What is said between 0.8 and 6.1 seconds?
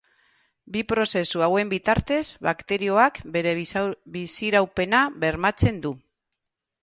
prozesu hauen bitartez bakterioak bere biziraupena bermatzen du.